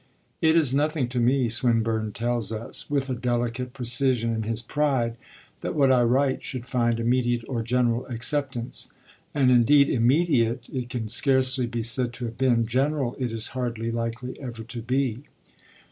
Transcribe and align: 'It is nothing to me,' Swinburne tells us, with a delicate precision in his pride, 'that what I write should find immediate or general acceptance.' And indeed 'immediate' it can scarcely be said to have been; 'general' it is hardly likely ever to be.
'It 0.41 0.55
is 0.55 0.73
nothing 0.73 1.07
to 1.07 1.19
me,' 1.19 1.47
Swinburne 1.47 2.11
tells 2.11 2.51
us, 2.51 2.89
with 2.89 3.07
a 3.07 3.13
delicate 3.13 3.71
precision 3.71 4.33
in 4.33 4.41
his 4.41 4.63
pride, 4.63 5.15
'that 5.61 5.75
what 5.75 5.91
I 5.93 6.01
write 6.01 6.43
should 6.43 6.65
find 6.65 6.99
immediate 6.99 7.45
or 7.47 7.61
general 7.61 8.07
acceptance.' 8.07 8.91
And 9.35 9.51
indeed 9.51 9.89
'immediate' 9.91 10.67
it 10.73 10.89
can 10.89 11.07
scarcely 11.07 11.67
be 11.67 11.83
said 11.83 12.13
to 12.13 12.25
have 12.25 12.39
been; 12.39 12.65
'general' 12.65 13.15
it 13.19 13.31
is 13.31 13.49
hardly 13.49 13.91
likely 13.91 14.39
ever 14.41 14.63
to 14.63 14.81
be. 14.81 15.25